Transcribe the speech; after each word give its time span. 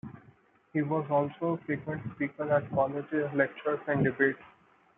He 0.73 0.81
was 0.81 1.05
also 1.11 1.53
a 1.53 1.57
frequent 1.67 2.01
speaker 2.15 2.51
at 2.51 2.67
colleges, 2.71 3.29
lectures, 3.35 3.81
and 3.85 4.03
debates. 4.03 4.41